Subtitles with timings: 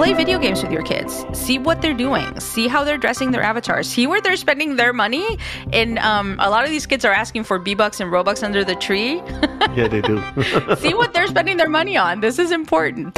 [0.00, 1.26] play video games with your kids.
[1.34, 2.40] See what they're doing.
[2.40, 3.86] See how they're dressing their avatars.
[3.86, 5.36] See where they're spending their money.
[5.74, 8.64] And um, a lot of these kids are asking for V Bucks and Robux under
[8.64, 9.16] the tree.
[9.76, 10.16] yeah, they do.
[10.78, 12.20] See what they're spending their money on.
[12.20, 13.12] This is important.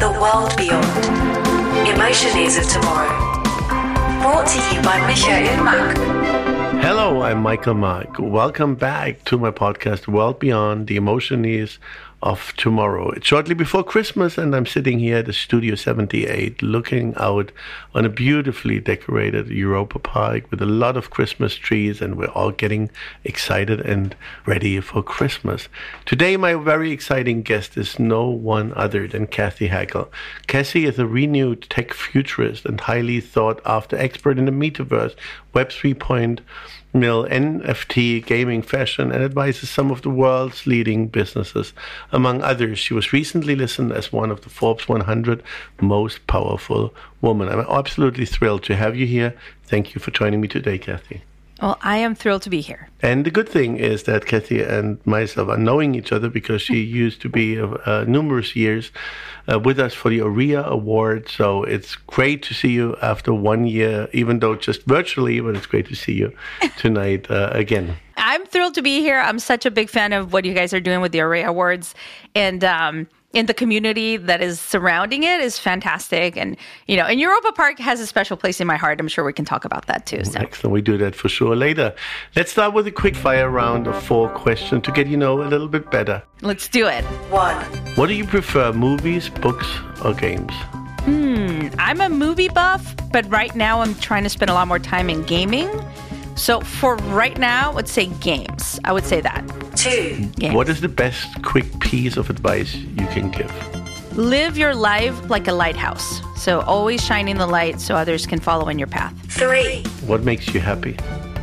[0.00, 1.86] The World Beyond.
[1.86, 3.42] Emotion is of Tomorrow.
[4.22, 6.20] Brought to you by Michael Mack.
[6.82, 8.18] Hello, I'm Michael Mack.
[8.18, 11.78] Welcome back to my podcast, World Beyond, the Emotion is
[12.22, 13.10] of tomorrow.
[13.10, 17.50] It's shortly before Christmas, and I'm sitting here at the Studio 78 looking out
[17.94, 22.50] on a beautifully decorated Europa Park with a lot of Christmas trees, and we're all
[22.50, 22.90] getting
[23.24, 24.14] excited and
[24.44, 25.68] ready for Christmas.
[26.04, 30.08] Today, my very exciting guest is no one other than Cathy Hackl.
[30.46, 35.14] Cathy is a renewed tech futurist and highly sought after expert in the metaverse,
[35.54, 36.40] Web 3.0
[36.92, 41.72] mill NFT gaming fashion and advises some of the world's leading businesses.
[42.12, 45.42] Among others, she was recently listed as one of the Forbes 100
[45.80, 47.48] most powerful women.
[47.48, 49.34] I'm absolutely thrilled to have you here.
[49.64, 51.22] Thank you for joining me today, Cathy.
[51.60, 52.88] Well, I am thrilled to be here.
[53.02, 56.80] And the good thing is that Cathy and myself are knowing each other because she
[57.02, 58.92] used to be uh, numerous years
[59.50, 61.28] uh, with us for the Aurea Award.
[61.28, 65.66] So it's great to see you after one year, even though just virtually, but it's
[65.66, 66.32] great to see you
[66.78, 67.96] tonight uh, again.
[68.16, 69.18] I'm thrilled to be here.
[69.18, 71.94] I'm such a big fan of what you guys are doing with the Aurea Awards.
[72.34, 76.36] And, um, in the community that is surrounding it is fantastic.
[76.36, 79.00] And, you know, and Europa Park has a special place in my heart.
[79.00, 80.24] I'm sure we can talk about that too.
[80.24, 80.40] So.
[80.40, 80.72] Excellent.
[80.72, 81.94] We do that for sure later.
[82.34, 85.48] Let's start with a quick fire round of four questions to get you know a
[85.48, 86.22] little bit better.
[86.42, 87.04] Let's do it.
[87.30, 87.56] One.
[87.94, 89.68] What do you prefer, movies, books,
[90.04, 90.52] or games?
[91.04, 91.68] Hmm.
[91.78, 95.08] I'm a movie buff, but right now I'm trying to spend a lot more time
[95.08, 95.70] in gaming.
[96.40, 98.80] So for right now, let's say games.
[98.84, 99.46] I would say that.
[99.76, 100.26] Two.
[100.38, 100.54] Games.
[100.54, 103.52] What is the best quick piece of advice you can give?
[104.16, 106.22] Live your life like a lighthouse.
[106.36, 109.14] So always shining the light so others can follow in your path.
[109.28, 109.82] Three.
[110.06, 110.96] What makes you happy?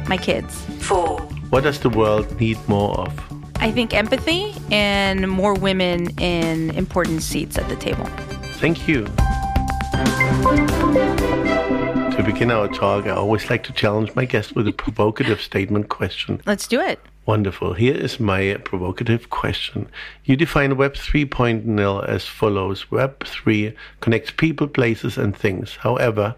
[0.07, 0.65] My kids.
[0.79, 1.19] Four.
[1.51, 3.13] What does the world need more of?
[3.57, 8.05] I think empathy and more women in important seats at the table.
[8.57, 9.05] Thank you.
[12.27, 16.41] Begin our talk, I always like to challenge my guest with a provocative statement question.
[16.45, 16.99] Let's do it.
[17.25, 17.73] Wonderful.
[17.73, 19.87] Here is my provocative question.
[20.25, 25.77] You define Web 3.0 as follows Web 3 connects people, places, and things.
[25.77, 26.35] However,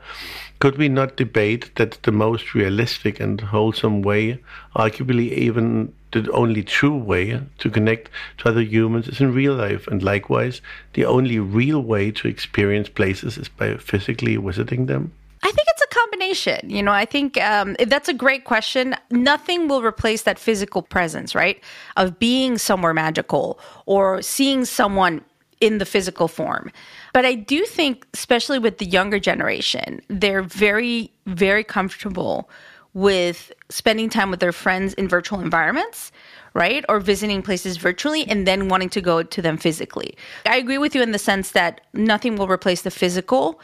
[0.60, 4.38] could we not debate that the most realistic and wholesome way,
[4.76, 9.88] arguably even the only true way to connect to other humans is in real life,
[9.88, 10.62] and likewise,
[10.94, 15.14] the only real way to experience places is by physically visiting them?
[15.42, 16.70] I think it's a combination.
[16.70, 18.96] You know, I think um, that's a great question.
[19.10, 21.62] Nothing will replace that physical presence, right?
[21.96, 25.24] Of being somewhere magical or seeing someone
[25.62, 26.72] in the physical form.
[27.14, 32.50] But I do think, especially with the younger generation, they're very, very comfortable
[32.94, 36.12] with spending time with their friends in virtual environments
[36.54, 36.84] right?
[36.90, 40.16] Or visiting places virtually and then wanting to go to them physically.
[40.46, 43.60] I agree with you in the sense that nothing will replace the physical,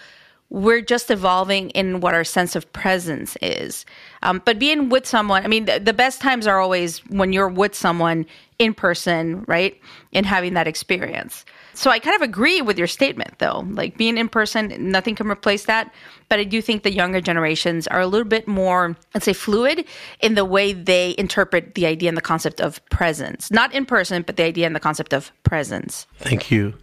[0.55, 3.85] we're just evolving in what our sense of presence is.
[4.23, 7.49] Um, but being with someone, I mean, the, the, best times are always when you're
[7.49, 8.25] with someone
[8.59, 9.79] in person, right?
[10.13, 11.45] And having that experience.
[11.73, 13.65] So I kind of agree with your statement, though.
[13.69, 15.93] Like being in person, nothing can replace that.
[16.29, 19.85] But I do think the younger generations are a little bit more, let's say, fluid
[20.21, 23.51] in the way they interpret the idea and the concept of presence.
[23.51, 26.07] Not in person, but the idea and the concept of presence.
[26.17, 26.73] Thank you.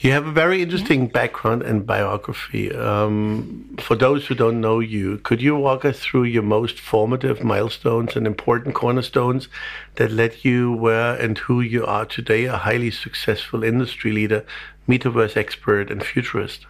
[0.00, 1.12] You have a very interesting yeah.
[1.12, 2.72] background and biography.
[2.74, 7.44] Um, for those who don't know you, could you walk us through your most formative
[7.44, 9.48] milestones and important cornerstones
[9.96, 14.44] that led you where and who you are today, a highly successful industry leader,
[14.88, 16.66] metaverse expert, and futurist?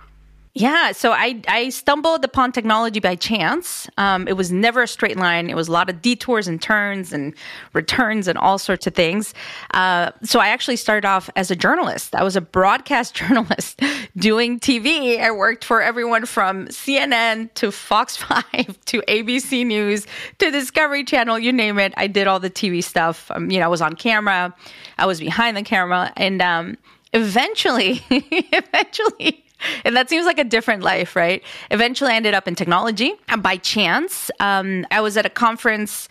[0.58, 3.88] Yeah, so I I stumbled upon technology by chance.
[3.96, 5.48] Um, it was never a straight line.
[5.48, 7.32] It was a lot of detours and turns and
[7.74, 9.34] returns and all sorts of things.
[9.72, 12.12] Uh, so I actually started off as a journalist.
[12.12, 13.80] I was a broadcast journalist
[14.16, 15.20] doing TV.
[15.20, 21.38] I worked for everyone from CNN to Fox Five to ABC News to Discovery Channel.
[21.38, 21.94] You name it.
[21.96, 23.30] I did all the TV stuff.
[23.30, 24.52] Um, you know, I was on camera.
[24.98, 26.76] I was behind the camera, and um,
[27.12, 29.44] eventually, eventually
[29.84, 31.42] and that seems like a different life, right?
[31.70, 34.30] Eventually, I ended up in technology and by chance.
[34.40, 36.08] Um, I was at a conference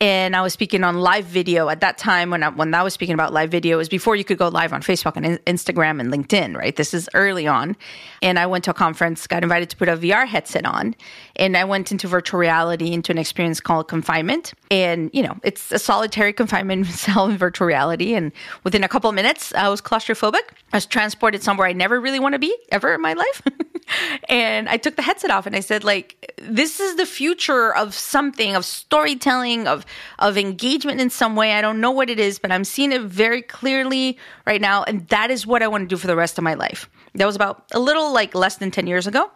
[0.00, 2.94] and I was speaking on live video at that time when I, when I was
[2.94, 5.38] speaking about live video it was before you could go live on Facebook and in-
[5.38, 6.74] Instagram and LinkedIn, right?
[6.76, 7.76] This is early on.
[8.22, 10.94] And I went to a conference, got invited to put a VR headset on,
[11.36, 14.54] and I went into virtual reality into an experience called confinement.
[14.70, 18.14] And, you know, it's a solitary confinement cell in virtual reality.
[18.14, 20.42] And within a couple of minutes, I was claustrophobic.
[20.72, 23.42] I was transported somewhere I never really want to be ever in my life.
[24.28, 27.94] and I took the headset off and I said, like, this is the future of
[27.94, 29.84] something, of storytelling, of
[30.18, 31.52] of engagement in some way.
[31.52, 34.82] I don't know what it is, but I'm seeing it very clearly right now.
[34.84, 36.88] And that is what I want to do for the rest of my life.
[37.14, 39.30] That was about a little like less than 10 years ago.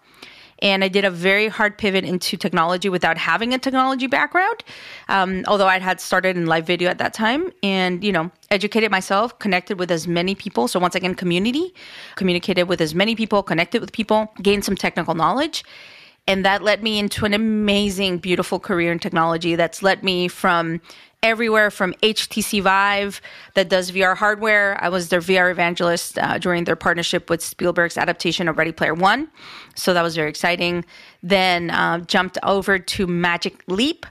[0.62, 4.62] And I did a very hard pivot into technology without having a technology background.
[5.08, 8.90] Um, although I had started in live video at that time and, you know, educated
[8.90, 10.68] myself, connected with as many people.
[10.68, 11.74] So once again, community,
[12.14, 15.64] communicated with as many people, connected with people, gained some technical knowledge.
[16.28, 20.80] And that led me into an amazing, beautiful career in technology that's led me from
[21.22, 23.20] everywhere from HTC Vive
[23.54, 24.76] that does VR hardware.
[24.82, 28.94] I was their VR evangelist uh, during their partnership with Spielberg's adaptation of Ready Player
[28.94, 29.28] One.
[29.76, 30.84] So that was very exciting.
[31.22, 34.04] Then uh, jumped over to Magic Leap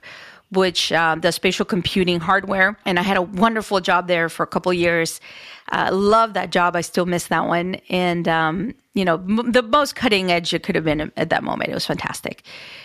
[0.51, 2.77] which uh, does spatial computing hardware.
[2.85, 5.21] And I had a wonderful job there for a couple years.
[5.71, 6.75] Uh, love that job.
[6.75, 7.75] I still miss that one.
[7.89, 11.43] And, um, you know, m- the most cutting edge it could have been at that
[11.43, 11.69] moment.
[11.69, 12.43] It was fantastic.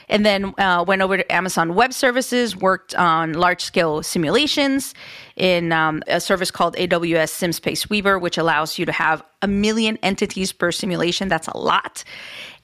[0.08, 4.94] And then uh, went over to Amazon Web Services, worked on large scale simulations
[5.34, 9.98] in um, a service called AWS SimSpace Weaver, which allows you to have a million
[10.02, 11.28] entities per simulation.
[11.28, 12.04] That's a lot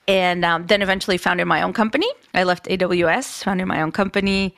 [0.09, 2.09] and um, then eventually founded my own company.
[2.35, 4.57] I left AWS, founded my own company,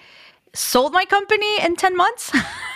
[0.54, 2.32] sold my company in 10 months.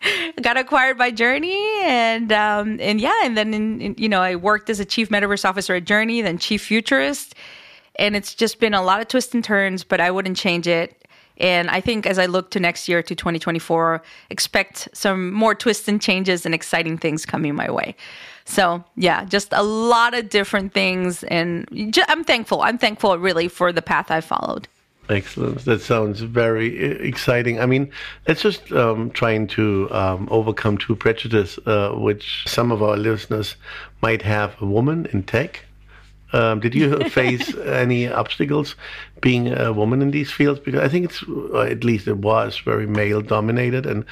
[0.42, 4.36] got acquired by Journey and um, and yeah, and then in, in, you know I
[4.36, 7.34] worked as a chief metaverse officer at Journey, then chief futurist,
[7.98, 11.06] and it's just been a lot of twists and turns, but I wouldn't change it.
[11.38, 15.86] And I think as I look to next year to 2024, expect some more twists
[15.86, 17.94] and changes and exciting things coming my way.
[18.46, 21.68] So yeah, just a lot of different things, and
[22.08, 22.62] I'm thankful.
[22.62, 24.68] I'm thankful really for the path I followed.
[25.08, 25.64] Excellent.
[25.64, 27.60] That sounds very exciting.
[27.60, 27.90] I mean,
[28.26, 33.56] let's just um, trying to um, overcome two prejudice, uh, which some of our listeners
[34.02, 34.60] might have.
[34.60, 35.64] A woman in tech.
[36.32, 38.74] Um, did you face any obstacles
[39.20, 40.58] being a woman in these fields?
[40.58, 41.22] Because I think it's,
[41.54, 44.04] at least it was very male dominated, and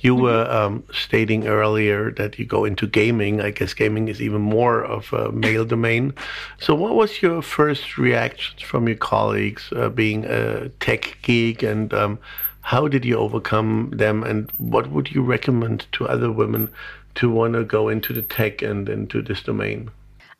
[0.00, 0.22] you mm-hmm.
[0.22, 3.40] were um, stating earlier that you go into gaming.
[3.40, 6.14] I guess gaming is even more of a male domain.
[6.58, 11.92] So, what was your first reactions from your colleagues uh, being a tech geek, and
[11.94, 12.18] um,
[12.62, 14.22] how did you overcome them?
[14.22, 16.70] And what would you recommend to other women
[17.16, 19.90] to want to go into the tech and into this domain?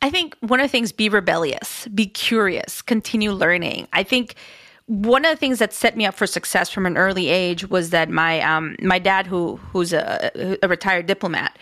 [0.01, 3.87] I think one of the things be rebellious, be curious, continue learning.
[3.93, 4.35] I think
[4.91, 7.91] one of the things that set me up for success from an early age was
[7.91, 11.57] that my um, my dad, who who's a, a retired diplomat,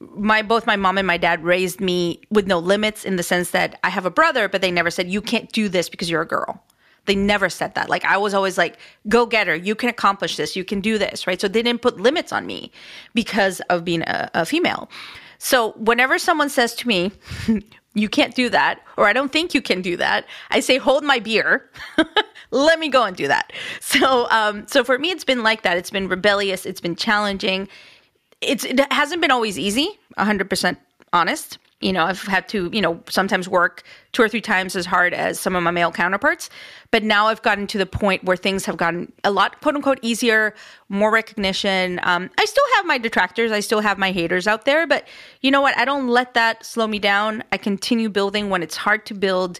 [0.00, 3.52] my both my mom and my dad raised me with no limits in the sense
[3.52, 6.22] that I have a brother, but they never said you can't do this because you're
[6.22, 6.60] a girl.
[7.04, 7.88] They never said that.
[7.88, 9.54] Like I was always like, go get her.
[9.54, 10.56] You can accomplish this.
[10.56, 11.24] You can do this.
[11.28, 11.40] Right.
[11.40, 12.72] So they didn't put limits on me
[13.14, 14.90] because of being a, a female.
[15.38, 17.12] So whenever someone says to me,
[17.94, 21.04] you can't do that, or I don't think you can do that, I say, hold
[21.04, 21.70] my beer.
[22.52, 23.52] let me go and do that.
[23.80, 25.76] So, um, so for me, it's been like that.
[25.76, 26.64] It's been rebellious.
[26.64, 27.68] It's been challenging.
[28.40, 29.98] It's it hasn't been always easy.
[30.16, 30.78] hundred percent
[31.12, 31.58] honest.
[31.80, 33.82] You know, I've had to, you know, sometimes work
[34.12, 36.48] two or three times as hard as some of my male counterparts.
[36.90, 39.98] But now I've gotten to the point where things have gotten a lot, quote unquote,
[40.00, 40.54] easier,
[40.88, 41.98] more recognition.
[42.04, 45.06] Um, I still have my detractors, I still have my haters out there, but
[45.40, 45.76] you know what?
[45.76, 47.42] I don't let that slow me down.
[47.52, 49.58] I continue building when it's hard to build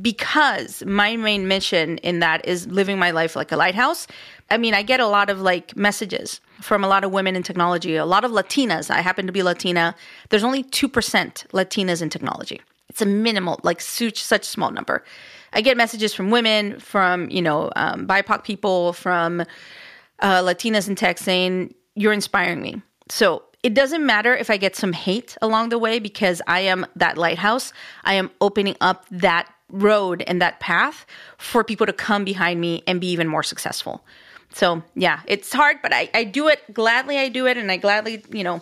[0.00, 4.06] because my main mission in that is living my life like a lighthouse.
[4.50, 7.42] I mean, I get a lot of like messages from a lot of women in
[7.42, 8.90] technology, a lot of Latinas.
[8.90, 9.94] I happen to be Latina.
[10.28, 10.90] There's only 2%
[11.48, 12.60] Latinas in technology.
[12.88, 15.02] It's a minimal, like such such small number.
[15.54, 19.40] I get messages from women, from you know um, BIPOC people, from
[20.20, 22.82] uh, Latinas in tech saying you're inspiring me.
[23.08, 26.84] So it doesn't matter if I get some hate along the way because I am
[26.96, 27.72] that lighthouse.
[28.04, 31.04] I am opening up that road and that path
[31.38, 34.04] for people to come behind me and be even more successful.
[34.54, 37.18] So yeah, it's hard, but I, I do it gladly.
[37.18, 38.60] I do it, and I gladly, you know,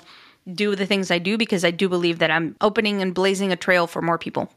[0.51, 3.57] do the things I do because I do believe that I'm opening and blazing a
[3.57, 4.51] trail for more people.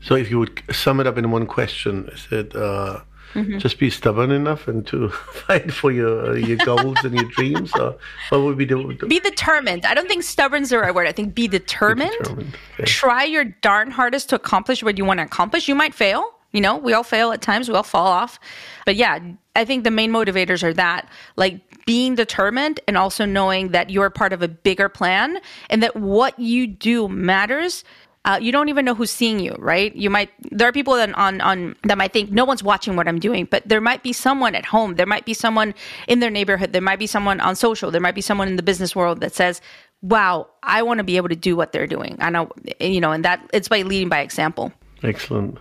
[0.00, 3.00] So, if you would sum it up in one question, is it uh,
[3.34, 3.58] mm-hmm.
[3.58, 7.96] just be stubborn enough and to fight for your your goals and your dreams, or
[8.30, 9.84] what would be the, the, be determined?
[9.84, 11.06] I don't think stubborn's the right word.
[11.06, 12.10] I think be determined.
[12.10, 12.56] Be determined.
[12.74, 12.84] Okay.
[12.84, 15.68] Try your darn hardest to accomplish what you want to accomplish.
[15.68, 16.24] You might fail.
[16.52, 17.68] You know, we all fail at times.
[17.68, 18.38] We all fall off.
[18.84, 19.18] But yeah,
[19.56, 24.10] I think the main motivators are that, like being determined and also knowing that you're
[24.10, 25.38] part of a bigger plan
[25.70, 27.84] and that what you do matters
[28.24, 29.94] uh, you don't even know who's seeing you, right?
[29.96, 33.08] You might there are people that on on that might think no one's watching what
[33.08, 35.74] I'm doing, but there might be someone at home, there might be someone
[36.06, 38.62] in their neighborhood, there might be someone on social, there might be someone in the
[38.62, 39.60] business world that says,
[40.02, 43.10] "Wow, I want to be able to do what they're doing." I know, you know,
[43.10, 44.72] and that it's by leading by example.
[45.02, 45.58] Excellent.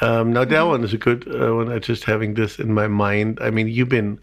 [0.00, 1.72] Um, now that one is a good uh, one.
[1.72, 3.38] I just having this in my mind.
[3.40, 4.18] I mean, you've been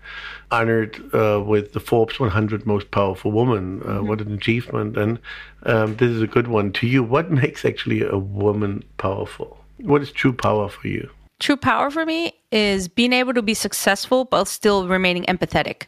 [0.52, 3.82] honored uh, with the Forbes 100 Most Powerful Woman.
[3.82, 4.08] Uh, mm-hmm.
[4.08, 4.98] What an achievement!
[4.98, 5.20] And
[5.64, 7.04] um, this is a good one to you.
[7.04, 9.58] What makes actually a woman powerful?
[9.78, 11.10] What is true power for you?
[11.40, 15.84] True power for me is being able to be successful, but still remaining empathetic.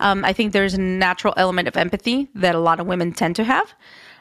[0.00, 3.36] Um, I think there's a natural element of empathy that a lot of women tend
[3.36, 3.72] to have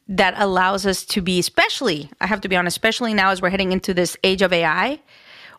[0.08, 3.50] that allows us to be, especially, I have to be honest, especially now as we're
[3.50, 5.00] heading into this age of AI,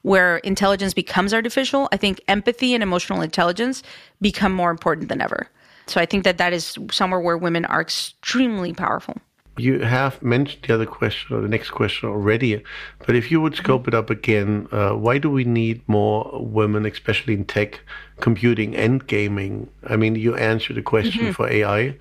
[0.03, 3.83] where intelligence becomes artificial, I think empathy and emotional intelligence
[4.21, 5.49] become more important than ever.
[5.87, 9.17] So I think that that is somewhere where women are extremely powerful.
[9.57, 12.63] You have mentioned the other question or the next question already,
[13.07, 16.85] but if you would scope it up again, uh, why do we need more women,
[16.87, 17.81] especially in tech,
[18.21, 19.69] computing, and gaming?
[19.87, 21.33] I mean, you answered the question mm-hmm.
[21.33, 21.97] for AI,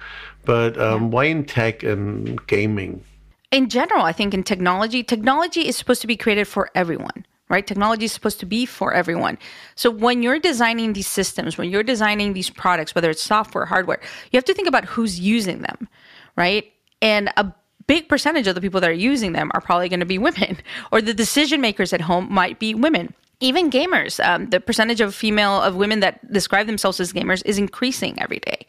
[0.45, 1.07] but um, yeah.
[1.09, 3.03] why in tech and gaming?
[3.51, 7.67] In general, I think in technology, technology is supposed to be created for everyone right?
[7.67, 9.37] Technology is supposed to be for everyone.
[9.75, 13.99] So when you're designing these systems, when you're designing these products, whether it's software, hardware,
[14.31, 15.87] you have to think about who's using them,
[16.35, 16.72] right?
[17.03, 17.53] And a
[17.85, 20.57] big percentage of the people that are using them are probably going to be women,
[20.91, 23.13] or the decision makers at home might be women.
[23.39, 27.57] Even gamers, um, the percentage of female of women that describe themselves as gamers is
[27.57, 28.65] increasing every day.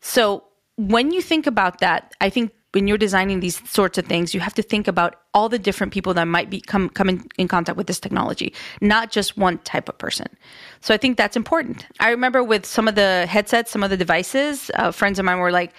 [0.00, 0.44] So
[0.76, 4.40] when you think about that, I think when you're designing these sorts of things, you
[4.40, 7.48] have to think about all the different people that might be come come in, in,
[7.48, 10.26] contact with this technology, not just one type of person.
[10.80, 11.86] So I think that's important.
[12.00, 15.38] I remember with some of the headsets, some of the devices, uh, friends of mine
[15.38, 15.72] were like,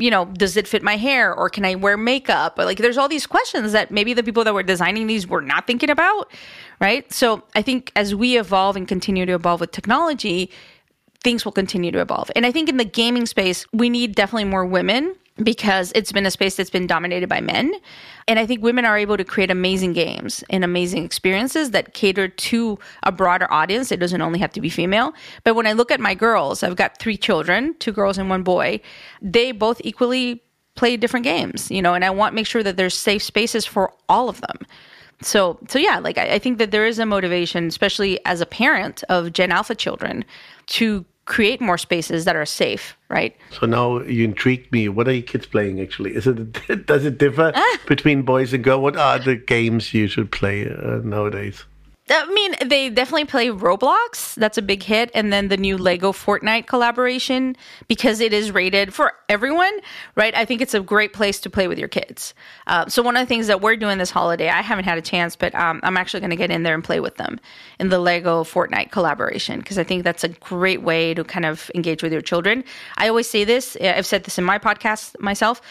[0.00, 2.56] you know, does it fit my hair or can I wear makeup?
[2.56, 5.66] Like there's all these questions that maybe the people that were designing these were not
[5.66, 6.32] thinking about,
[6.80, 7.10] right?
[7.12, 10.50] So I think as we evolve and continue to evolve with technology,
[11.22, 12.30] things will continue to evolve.
[12.34, 16.26] And I think in the gaming space, we need definitely more women because it's been
[16.26, 17.72] a space that's been dominated by men.
[18.28, 22.28] And I think women are able to create amazing games and amazing experiences that cater
[22.28, 23.90] to a broader audience.
[23.90, 25.14] It doesn't only have to be female.
[25.44, 28.42] But when I look at my girls, I've got three children, two girls and one
[28.42, 28.80] boy.
[29.22, 30.42] They both equally
[30.74, 33.66] play different games, you know, and I want to make sure that there's safe spaces
[33.66, 34.58] for all of them.
[35.22, 38.46] So, so yeah, like I, I think that there is a motivation, especially as a
[38.46, 40.24] parent of Gen Alpha children,
[40.68, 43.36] to create more spaces that are safe, right?
[43.52, 44.88] So now you intrigued me.
[44.88, 46.16] What are your kids playing actually?
[46.16, 47.78] Is it does it differ ah.
[47.86, 48.82] between boys and girls?
[48.82, 51.64] What are the games you should play uh, nowadays?
[52.10, 54.34] I mean, they definitely play Roblox.
[54.34, 55.10] That's a big hit.
[55.14, 59.72] And then the new Lego Fortnite collaboration, because it is rated for everyone,
[60.16, 60.34] right?
[60.34, 62.34] I think it's a great place to play with your kids.
[62.66, 65.02] Uh, so, one of the things that we're doing this holiday, I haven't had a
[65.02, 67.38] chance, but um, I'm actually going to get in there and play with them
[67.78, 71.70] in the Lego Fortnite collaboration, because I think that's a great way to kind of
[71.76, 72.64] engage with your children.
[72.96, 75.62] I always say this, I've said this in my podcast myself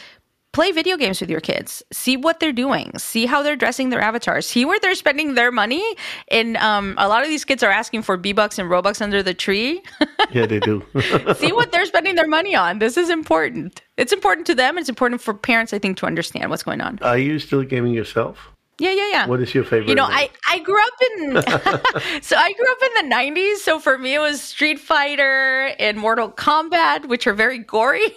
[0.51, 1.83] play video games with your kids.
[1.91, 2.97] See what they're doing.
[2.97, 4.45] See how they're dressing their avatars.
[4.47, 5.83] See where they're spending their money.
[6.29, 9.33] And um, a lot of these kids are asking for V-Bucks and robux under the
[9.33, 9.81] tree.
[10.31, 10.85] Yeah they do.
[11.37, 12.77] See what they're spending their money on.
[12.77, 13.81] This is important.
[13.97, 14.77] It's important to them.
[14.77, 16.99] It's important for parents i think to understand what's going on.
[17.01, 18.37] Are you still gaming yourself?
[18.79, 19.27] Yeah, yeah, yeah.
[19.27, 19.89] What is your favorite?
[19.89, 23.57] You know, I, I grew up in so I grew up in the '90s.
[23.57, 28.15] So for me, it was Street Fighter and Mortal Kombat, which are very gory.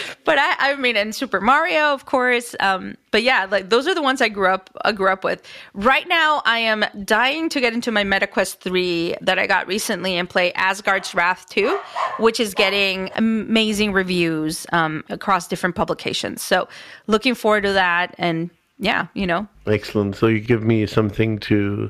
[0.24, 2.54] but I, I mean, and Super Mario, of course.
[2.60, 5.42] Um, but yeah, like those are the ones I grew up, I grew up with.
[5.74, 10.16] Right now, I am dying to get into my MetaQuest 3 that I got recently
[10.16, 11.78] and play Asgard's Wrath 2,
[12.18, 16.42] which is getting amazing reviews um, across different publications.
[16.42, 16.68] So
[17.06, 19.46] looking forward to that and yeah, you know.
[19.66, 20.16] Excellent.
[20.16, 21.88] So you give me something to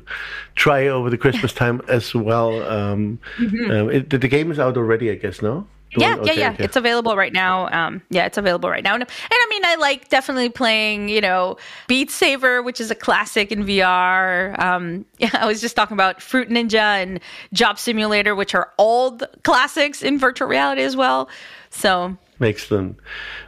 [0.55, 2.61] try over the Christmas time as well.
[2.69, 3.71] Um, mm-hmm.
[3.71, 5.41] um, it, the game is out already, I guess.
[5.41, 5.65] No
[5.97, 6.51] yeah, okay, yeah, yeah.
[6.53, 6.63] Okay.
[6.63, 7.67] It's available right now.
[7.69, 8.93] Um, yeah, it's available right now.
[8.95, 11.57] And, and, I mean, I like definitely playing, you know,
[11.87, 14.57] Beat Saber, which is a classic in VR.
[14.59, 17.19] Um, yeah, I was just talking about Fruit Ninja and
[17.51, 21.29] Job Simulator, which are old classics in virtual reality as well.
[21.69, 22.97] So Excellent.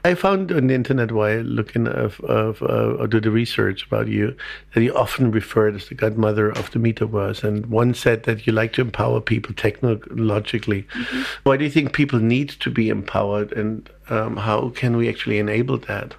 [0.03, 4.07] I found on the internet while looking of, of uh, or do the research about
[4.07, 4.35] you
[4.73, 8.53] that you often referred as the godmother of the metaverse, and one said that you
[8.53, 10.83] like to empower people technologically.
[10.83, 11.21] Mm-hmm.
[11.43, 15.39] Why do you think people need to be empowered, and um, how can we actually
[15.39, 16.15] enable that?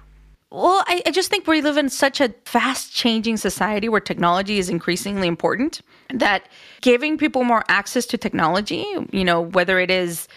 [0.49, 4.59] Well, I, I, just think we live in such a fast changing society where technology
[4.59, 5.81] is increasingly important
[6.13, 6.47] that
[6.79, 10.29] giving people more access to technology, you know, whether it is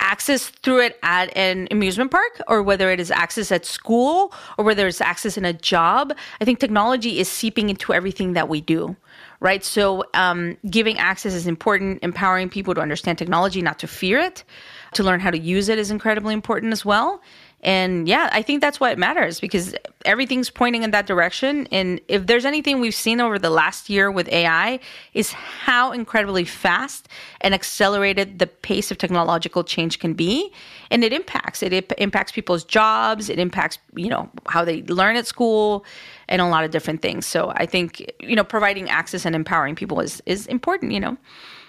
[0.00, 4.64] access through it at an amusement park or whether it is access at school or
[4.64, 8.60] whether it's access in a job, I think technology is seeping into everything that we
[8.60, 8.96] do.
[9.40, 9.62] Right.
[9.62, 12.00] So, um, giving access is important.
[12.02, 14.42] Empowering people to understand technology, not to fear it,
[14.94, 17.22] to learn how to use it is incredibly important as well.
[17.62, 19.74] And yeah, I think that's what matters because
[20.04, 21.66] everything's pointing in that direction.
[21.72, 24.78] And if there's anything we've seen over the last year with AI,
[25.12, 27.08] is how incredibly fast
[27.40, 30.52] and accelerated the pace of technological change can be.
[30.92, 33.28] And it impacts it, it impacts people's jobs.
[33.28, 35.84] It impacts you know how they learn at school
[36.28, 37.26] and a lot of different things.
[37.26, 40.92] So I think you know providing access and empowering people is is important.
[40.92, 41.16] You know.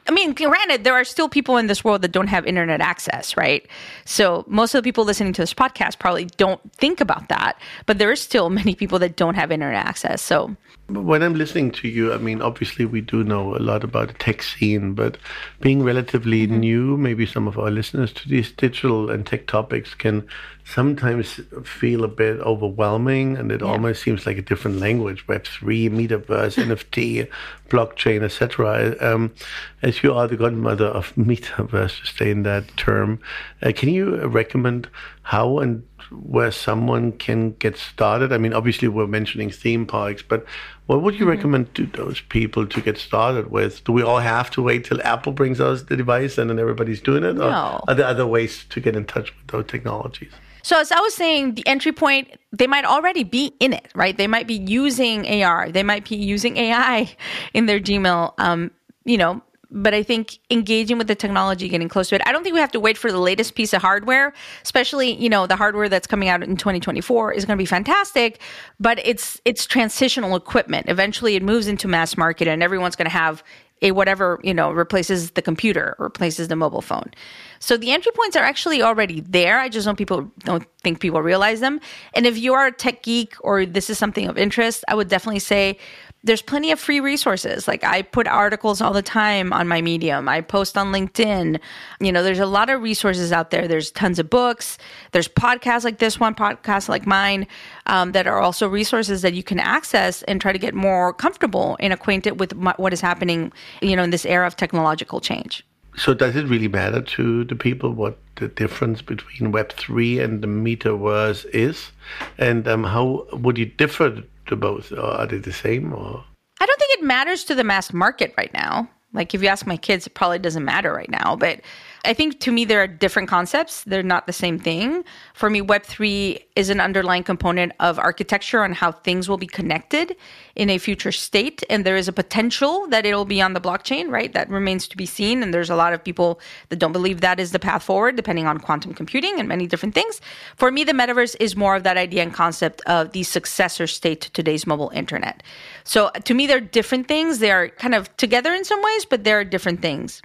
[0.10, 3.38] I mean, granted, there are still people in this world that don't have internet access,
[3.38, 3.68] right?
[4.06, 8.00] So most of the people listening to this podcast probably don't think about that, but
[8.00, 10.24] there are still many people that don't have internet access.
[10.24, 10.58] So
[10.90, 14.14] when I'm listening to you, I mean, obviously we do know a lot about the
[14.16, 15.18] tech scene, but
[15.62, 16.60] being relatively mm-hmm.
[16.60, 20.28] new, maybe some of our listeners to these digital and tech topics can
[20.66, 23.68] sometimes feel a bit overwhelming, and it yeah.
[23.68, 27.28] almost seems like a different language: Web three, metaverse, NFT,
[27.70, 28.96] blockchain, etc.
[29.00, 29.34] Um,
[29.82, 33.20] as you are the godmother of metaverse, to stay in that term,
[33.62, 34.90] uh, can you recommend
[35.30, 38.34] how and where someone can get started?
[38.34, 40.44] I mean, obviously we're mentioning theme parks, but
[40.88, 41.30] what would you mm-hmm.
[41.30, 43.84] recommend to those people to get started with?
[43.84, 47.00] Do we all have to wait till Apple brings us the device and then everybody's
[47.00, 47.34] doing it?
[47.34, 47.46] No.
[47.46, 50.32] Or are there other ways to get in touch with those technologies?
[50.64, 54.18] So as I was saying, the entry point, they might already be in it, right?
[54.18, 57.16] They might be using AR, they might be using AI
[57.54, 58.34] in their Gmail.
[58.40, 58.72] Um,
[59.06, 62.22] you know, but I think engaging with the technology, getting close to it.
[62.26, 64.34] I don't think we have to wait for the latest piece of hardware,
[64.64, 68.40] especially you know the hardware that's coming out in 2024 is going to be fantastic,
[68.80, 70.90] but it's it's transitional equipment.
[70.90, 73.44] Eventually, it moves into mass market, and everyone's going to have
[73.82, 77.12] a whatever you know replaces the computer, replaces the mobile phone.
[77.60, 79.60] So the entry points are actually already there.
[79.60, 81.80] I just don't people don't think people realize them.
[82.14, 85.10] And if you are a tech geek or this is something of interest, I would
[85.10, 85.78] definitely say
[86.24, 87.68] there's plenty of free resources.
[87.68, 90.28] Like I put articles all the time on my Medium.
[90.28, 91.60] I post on LinkedIn.
[92.02, 93.68] You know, there's a lot of resources out there.
[93.68, 94.78] There's tons of books.
[95.12, 97.48] There's podcasts like this one, podcasts like mine,
[97.86, 101.78] um, that are also resources that you can access and try to get more comfortable
[101.80, 103.54] and acquainted with what is happening.
[103.82, 105.66] You know, in this era of technological change.
[105.96, 110.42] So does it really matter to the people what the difference between Web three and
[110.42, 111.92] the metaverse is,
[112.38, 114.92] and um, how would you differ to both?
[114.92, 115.94] Or are they the same?
[115.94, 116.24] Or
[116.60, 118.90] I don't think it matters to the mass market right now.
[119.14, 121.36] Like if you ask my kids, it probably doesn't matter right now.
[121.36, 121.62] But
[122.06, 123.84] I think to me, there are different concepts.
[123.84, 125.04] They're not the same thing.
[125.34, 130.16] For me, Web3 is an underlying component of architecture on how things will be connected
[130.56, 131.64] in a future state.
[131.70, 134.32] And there is a potential that it'll be on the blockchain, right?
[134.34, 135.44] That remains to be seen.
[135.44, 138.48] And there's a lot of people that don't believe that is the path forward, depending
[138.48, 140.22] on quantum computing and many different things.
[140.56, 144.22] For me, the metaverse is more of that idea and concept of the successor state
[144.22, 145.44] to today's mobile internet.
[145.84, 147.40] So to me, they're different things.
[147.40, 150.22] They are kind of together in some ways, but they're different things.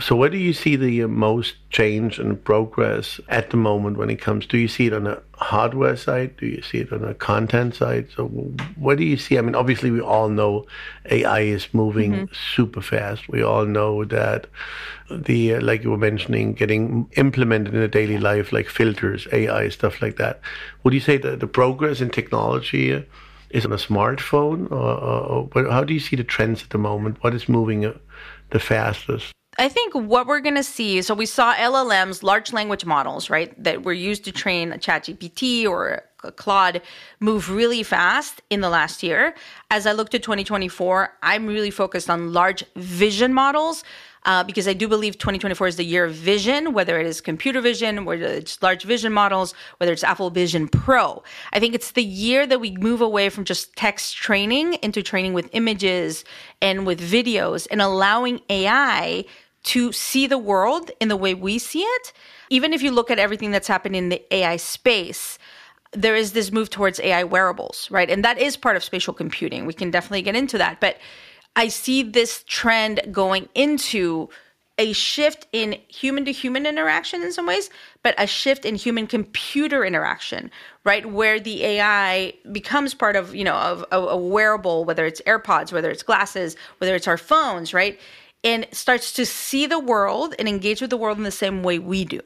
[0.00, 4.20] So, where do you see the most change and progress at the moment when it
[4.20, 4.44] comes?
[4.44, 6.36] Do you see it on a hardware side?
[6.36, 8.08] Do you see it on a content side?
[8.16, 8.26] So,
[8.74, 9.38] what do you see?
[9.38, 10.66] I mean, obviously, we all know
[11.10, 12.34] AI is moving mm-hmm.
[12.54, 13.28] super fast.
[13.28, 14.48] We all know that
[15.08, 20.02] the, like you were mentioning, getting implemented in a daily life, like filters, AI, stuff
[20.02, 20.40] like that.
[20.82, 23.06] Would you say that the progress in technology
[23.50, 26.78] is on a smartphone, or, or, or how do you see the trends at the
[26.78, 27.22] moment?
[27.22, 27.94] What is moving
[28.50, 29.32] the fastest?
[29.56, 33.50] I think what we're going to see so we saw LLMs, large language models, right,
[33.62, 36.80] that were used to train ChatGPT or Claude
[37.20, 39.34] move really fast in the last year.
[39.70, 43.84] As I look to 2024, I'm really focused on large vision models.
[44.26, 47.60] Uh, because I do believe 2024 is the year of vision, whether it is computer
[47.60, 51.22] vision, whether it's large vision models, whether it's Apple Vision Pro.
[51.52, 55.34] I think it's the year that we move away from just text training into training
[55.34, 56.24] with images
[56.62, 59.26] and with videos and allowing AI
[59.64, 62.12] to see the world in the way we see it.
[62.50, 65.38] Even if you look at everything that's happened in the AI space,
[65.92, 68.10] there is this move towards AI wearables, right?
[68.10, 69.66] And that is part of spatial computing.
[69.66, 70.80] We can definitely get into that.
[70.80, 70.98] But
[71.56, 74.28] I see this trend going into
[74.76, 77.70] a shift in human to human interaction in some ways,
[78.02, 80.50] but a shift in human computer interaction,
[80.82, 81.06] right?
[81.06, 85.70] Where the AI becomes part of, you know, of a, a wearable, whether it's AirPods,
[85.72, 88.00] whether it's glasses, whether it's our phones, right?
[88.44, 91.78] And starts to see the world and engage with the world in the same way
[91.78, 92.20] we do.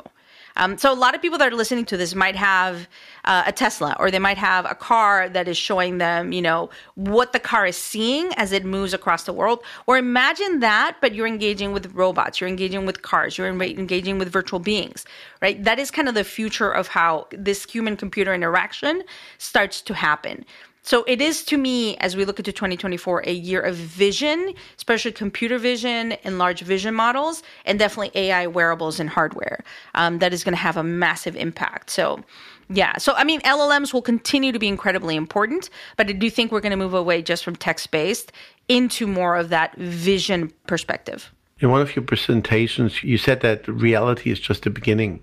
[0.59, 2.89] Um, so a lot of people that are listening to this might have
[3.25, 6.69] uh, a Tesla or they might have a car that is showing them, you know,
[6.97, 9.63] what the car is seeing as it moves across the world.
[9.87, 14.33] Or imagine that, but you're engaging with robots, you're engaging with cars, you're engaging with
[14.33, 15.05] virtual beings,
[15.41, 15.63] right?
[15.63, 19.05] That is kind of the future of how this human computer interaction
[19.39, 20.45] starts to happen.
[20.83, 25.13] So it is to me, as we look into 2024, a year of vision, especially
[25.13, 29.65] computer vision and large vision models, and definitely AI wearables and hardware.
[29.95, 31.91] Um, that is going to have a massive impact.
[31.91, 32.25] So,
[32.71, 32.99] yeah.
[32.99, 36.61] So, I mean, LLMs will continue to be incredibly important, but I do think we're
[36.61, 38.33] going to move away just from text based
[38.69, 41.33] into more of that vision perspective.
[41.61, 45.23] In one of your presentations, you said that reality is just the beginning.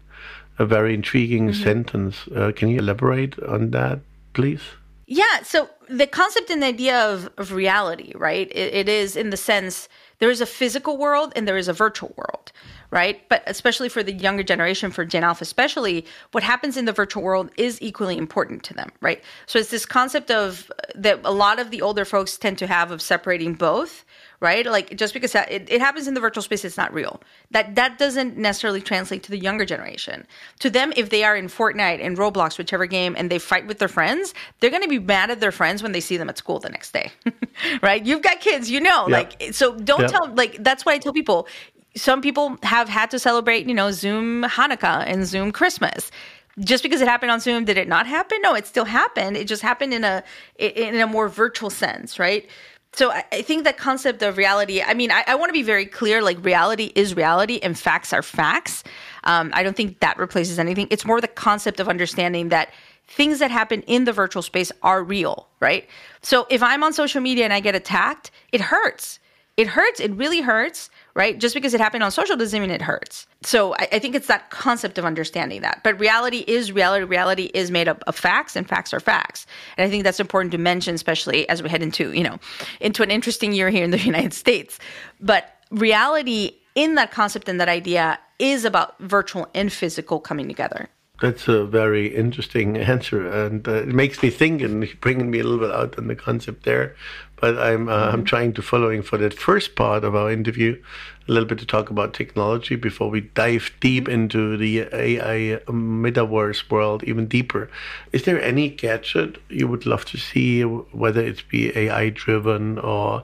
[0.58, 1.64] A very intriguing mm-hmm.
[1.64, 2.28] sentence.
[2.36, 4.00] Uh, can you elaborate on that,
[4.34, 4.62] please?
[5.08, 5.44] Yeah.
[5.44, 8.48] So the concept and the idea of, of reality, right?
[8.52, 9.88] It, it is in the sense
[10.20, 12.52] there is a physical world and there is a virtual world,
[12.90, 13.28] right?
[13.30, 17.22] But especially for the younger generation, for Gen Alpha especially, what happens in the virtual
[17.22, 19.24] world is equally important to them, right?
[19.46, 22.92] So it's this concept of that a lot of the older folks tend to have
[22.92, 24.06] of separating both
[24.40, 24.66] right?
[24.66, 27.22] Like just because it, it happens in the virtual space, it's not real.
[27.52, 30.26] That that doesn't necessarily translate to the younger generation.
[30.60, 33.80] To them, if they are in Fortnite and Roblox, whichever game, and they fight with
[33.80, 36.38] their friends, they're going to be mad at their friends when they see them at
[36.38, 37.12] school the next day,
[37.82, 38.06] right?
[38.06, 39.40] You've got kids, you know, yep.
[39.42, 39.76] like so.
[39.76, 40.12] Don't yep.
[40.12, 41.48] tell like that's what I tell people.
[41.96, 46.12] Some people have had to celebrate, you know, Zoom Hanukkah and Zoom Christmas
[46.60, 48.42] just because it happened on Zoom, did it not happen?
[48.42, 49.36] No, it still happened.
[49.36, 50.24] It just happened in a
[50.58, 52.50] in a more virtual sense, right?
[52.96, 55.86] So I, think that concept of reality i mean i, I want to be very
[55.86, 58.84] clear like reality is reality and facts are facts.
[59.24, 60.88] Um, i don't think that replaces anything.
[60.92, 62.70] It's more the concept of understanding that
[63.08, 65.88] things that happen in the virtual space are real right?
[66.22, 69.20] So if i'm on social media and i get attacked it hurts.
[69.58, 70.00] It hurts.
[70.02, 71.40] It really hurts right?
[71.40, 73.26] Just because it happened on social doesn't mean it hurts.
[73.42, 75.82] So I, I, think it's that concept of understanding that.
[75.84, 77.06] But reality is reality.
[77.06, 79.48] Reality is made up of facts, and facts are facts.
[79.78, 82.38] And I think that's important to mention, especially as we head into, you know,
[82.82, 84.78] into an interesting year here in the United States.
[85.22, 90.90] But reality in that concept and that idea is about virtual and physical coming together.
[91.22, 95.44] That's a very interesting answer, and uh, it makes me think and bringing me a
[95.44, 96.96] little bit out on the concept there.
[97.38, 98.24] But I'm uh, I'm mm-hmm.
[98.24, 100.82] trying to following for that first part of our interview
[101.28, 104.14] a little bit to talk about technology before we dive deep mm-hmm.
[104.14, 107.70] into the AI metaverse world even deeper.
[108.12, 113.24] Is there any gadget you would love to see, whether it's be AI driven or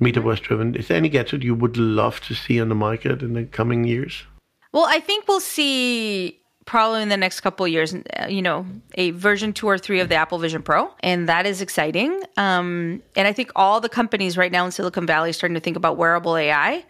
[0.00, 0.74] metaverse driven?
[0.74, 3.84] Is there any gadget you would love to see on the market in the coming
[3.84, 4.24] years?
[4.72, 9.12] Well, I think we'll see probably in the next couple years, uh, you know, a
[9.12, 12.20] version two or three of the Apple Vision Pro, and that is exciting.
[12.36, 15.60] Um, and I think all the companies right now in Silicon Valley are starting to
[15.60, 16.84] think about wearable AI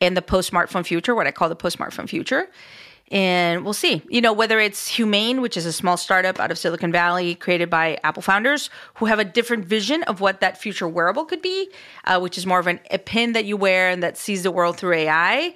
[0.00, 2.48] and the post smartphone future, what I call the post smartphone future.
[3.10, 6.58] And we'll see, you know, whether it's Humane, which is a small startup out of
[6.58, 10.88] Silicon Valley created by Apple founders who have a different vision of what that future
[10.88, 11.70] wearable could be,
[12.04, 14.50] uh, which is more of an, a pin that you wear and that sees the
[14.50, 15.54] world through AI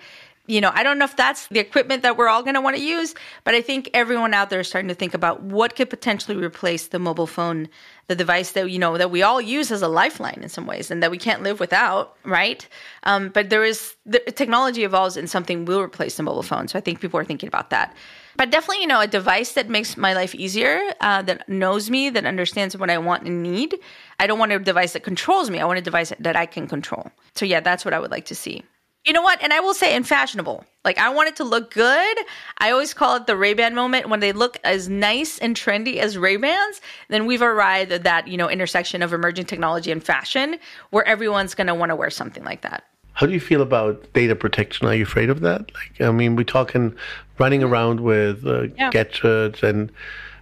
[0.51, 2.77] you know, I don't know if that's the equipment that we're all going to want
[2.77, 5.89] to use, but I think everyone out there is starting to think about what could
[5.89, 7.69] potentially replace the mobile phone,
[8.09, 10.91] the device that, you know, that we all use as a lifeline in some ways
[10.91, 12.67] and that we can't live without, right?
[13.05, 16.67] Um, but there is, the technology evolves and something will replace the mobile phone.
[16.67, 17.95] So I think people are thinking about that.
[18.37, 22.11] But definitely, you know, a device that makes my life easier, uh, that knows me,
[22.11, 23.79] that understands what I want and need.
[24.19, 25.61] I don't want a device that controls me.
[25.61, 27.13] I want a device that I can control.
[27.37, 28.65] So yeah, that's what I would like to see.
[29.05, 29.43] You know what?
[29.43, 30.65] And I will say, in fashionable.
[30.85, 32.19] Like I want it to look good.
[32.59, 34.09] I always call it the Ray Ban moment.
[34.09, 38.29] When they look as nice and trendy as Ray Bans, then we've arrived at that
[38.29, 40.59] you know intersection of emerging technology and fashion,
[40.91, 42.85] where everyone's going to want to wear something like that.
[43.13, 44.87] How do you feel about data protection?
[44.87, 45.71] Are you afraid of that?
[45.75, 46.95] Like, I mean, we're talking
[47.39, 48.91] running around with uh, yeah.
[48.91, 49.93] gadgets and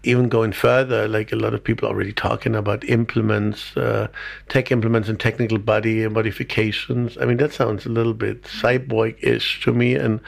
[0.02, 4.08] even going further, like a lot of people are already talking about implements, uh,
[4.48, 7.18] tech implements and technical body modifications.
[7.18, 9.94] I mean, that sounds a little bit cyborg-ish to me.
[9.94, 10.20] And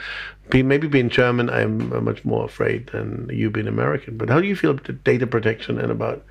[0.49, 4.17] be, maybe being German, I'm much more afraid than you being American.
[4.17, 6.23] But how do you feel about data protection and about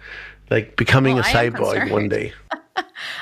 [0.50, 2.32] like becoming well, a cyborg one day?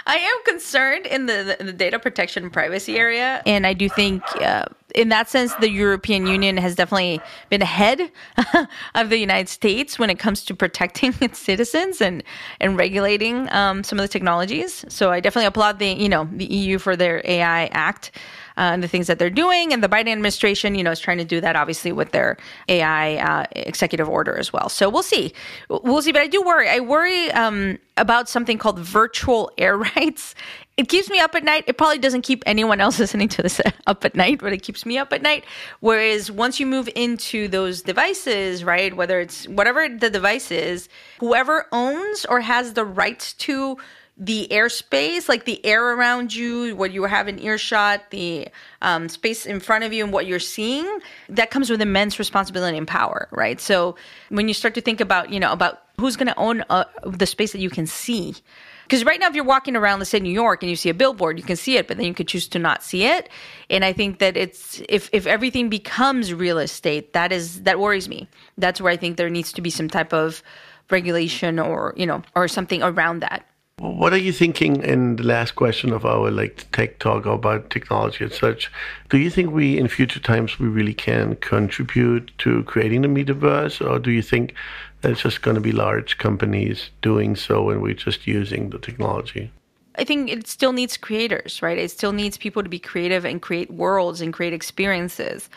[0.06, 3.42] I am concerned in the, the, data protection and privacy area.
[3.46, 8.10] And I do think, uh, in that sense, the European Union has definitely been ahead
[8.94, 12.22] of the United States when it comes to protecting its citizens and,
[12.60, 14.84] and regulating um, some of the technologies.
[14.88, 18.10] So I definitely applaud the, you know, the EU for their AI Act.
[18.59, 19.73] Uh, and the things that they're doing.
[19.73, 22.37] And the Biden administration, you know, is trying to do that obviously with their
[22.68, 24.68] AI uh, executive order as well.
[24.68, 25.33] So we'll see.
[25.68, 26.12] We'll see.
[26.12, 26.68] But I do worry.
[26.68, 30.35] I worry um, about something called virtual air rights.
[30.77, 31.64] It keeps me up at night.
[31.66, 34.85] It probably doesn't keep anyone else listening to this up at night, but it keeps
[34.85, 35.44] me up at night.
[35.81, 40.88] Whereas once you move into those devices, right, whether it's whatever the device is,
[41.21, 43.79] whoever owns or has the rights to
[44.18, 48.48] the airspace, like the air around you, what you have in earshot, the
[48.83, 50.87] um, space in front of you, and what you're seeing,
[51.28, 53.61] that comes with immense responsibility and power, right?
[53.61, 53.94] So
[54.28, 57.26] when you start to think about, you know, about who's going to own uh, the
[57.26, 58.35] space that you can see,
[58.83, 60.94] because right now, if you're walking around, let's say New York, and you see a
[60.94, 63.28] billboard, you can see it, but then you could choose to not see it.
[63.68, 68.09] And I think that it's if if everything becomes real estate, that is that worries
[68.09, 68.28] me.
[68.57, 70.42] That's where I think there needs to be some type of
[70.90, 73.44] regulation or you know or something around that.
[73.78, 78.24] What are you thinking in the last question of our like tech talk about technology
[78.24, 78.72] and such?
[79.08, 83.80] Do you think we in future times we really can contribute to creating the metaverse,
[83.88, 84.54] or do you think
[85.02, 88.80] that it's just going to be large companies doing so and we're just using the
[88.80, 89.52] technology?
[89.94, 91.78] I think it still needs creators, right?
[91.78, 95.48] It still needs people to be creative and create worlds and create experiences.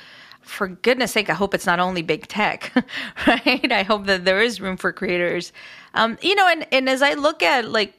[0.41, 2.71] For goodness sake, I hope it's not only big tech,
[3.27, 3.71] right?
[3.71, 5.53] I hope that there is room for creators.
[5.95, 7.95] Um, you know, and, and as I look at like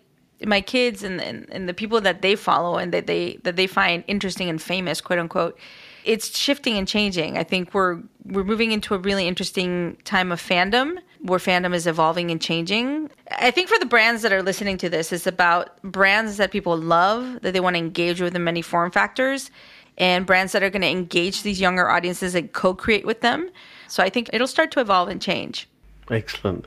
[0.47, 3.67] my kids and, and, and the people that they follow and that they that they
[3.67, 5.59] find interesting and famous, quote unquote,
[6.05, 7.39] it's shifting and changing.
[7.39, 11.87] I think we're we're moving into a really interesting time of fandom where fandom is
[11.87, 13.09] evolving and changing.
[13.31, 16.77] I think for the brands that are listening to this, it's about brands that people
[16.77, 19.51] love, that they want to engage with in many form factors,
[19.99, 23.51] and brands that are going to engage these younger audiences and co-create with them.
[23.87, 25.69] So I think it'll start to evolve and change.
[26.11, 26.67] Excellent.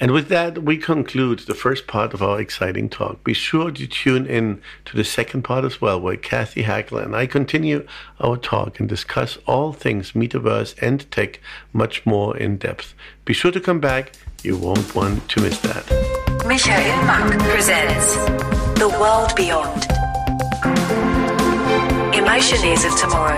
[0.00, 3.22] And with that, we conclude the first part of our exciting talk.
[3.22, 7.14] Be sure to tune in to the second part as well, where Cathy Hackler and
[7.14, 7.86] I continue
[8.18, 11.40] our talk and discuss all things metaverse and tech
[11.74, 12.94] much more in depth.
[13.26, 14.12] Be sure to come back.
[14.42, 15.84] You won't want to miss that.
[16.46, 18.14] Michael Mack presents
[18.80, 19.84] The World Beyond.
[22.14, 23.36] Emotion of Tomorrow.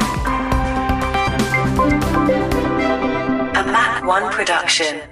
[3.51, 5.12] A MACK One production.